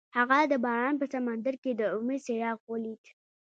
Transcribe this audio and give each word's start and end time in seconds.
هغه 0.17 0.37
د 0.51 0.53
باران 0.65 0.93
په 1.01 1.05
سمندر 1.13 1.53
کې 1.63 1.71
د 1.79 1.81
امید 1.95 2.21
څراغ 2.25 2.57
ولید. 2.71 3.03